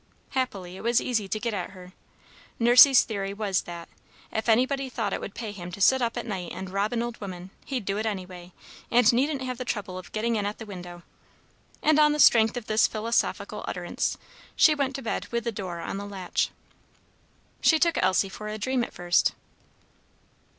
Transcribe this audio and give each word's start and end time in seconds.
Happily, 0.31 0.77
it 0.77 0.81
was 0.81 0.99
easy 0.99 1.27
to 1.27 1.39
get 1.39 1.53
at 1.53 1.69
her. 1.69 1.93
Nursey's 2.57 3.03
theory 3.03 3.35
was 3.35 3.61
that, 3.69 3.87
"if 4.31 4.49
anybody 4.49 4.89
thought 4.89 5.13
it 5.13 5.21
would 5.21 5.35
pay 5.35 5.51
him 5.51 5.71
to 5.73 5.79
sit 5.79 6.01
up 6.01 6.17
at 6.17 6.25
night 6.25 6.51
and 6.55 6.71
rob 6.71 6.91
an 6.91 7.03
old 7.03 7.21
woman, 7.21 7.51
he'd 7.65 7.85
do 7.85 7.99
it 7.99 8.05
anyway, 8.07 8.51
and 8.89 9.13
needn't 9.13 9.43
have 9.43 9.59
the 9.59 9.63
trouble 9.63 9.99
of 9.99 10.11
getting 10.11 10.37
in 10.37 10.45
at 10.47 10.57
the 10.57 10.65
window;" 10.65 11.03
and 11.83 11.99
on 11.99 12.13
the 12.13 12.19
strength 12.19 12.57
of 12.57 12.65
this 12.65 12.87
philosophical 12.87 13.63
utterance, 13.67 14.17
she 14.55 14.73
went 14.73 14.95
to 14.95 15.03
bed 15.03 15.27
with 15.27 15.43
the 15.43 15.51
door 15.51 15.81
on 15.81 15.97
the 15.97 16.07
latch. 16.07 16.49
She 17.61 17.77
took 17.77 17.99
Elsie 18.01 18.27
for 18.27 18.47
a 18.47 18.57
dream, 18.57 18.83
at 18.83 18.93
first. 18.93 19.33